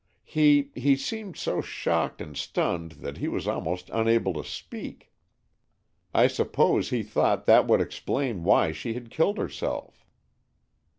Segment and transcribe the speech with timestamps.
[0.23, 5.13] "He—he seemed so shocked and stunned that he was almost unable to speak.
[6.11, 10.03] I suppose he thought that would explain why she had killed herself."